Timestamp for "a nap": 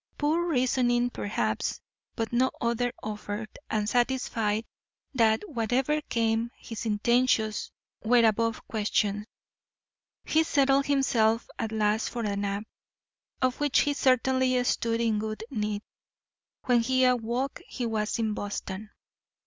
12.23-12.63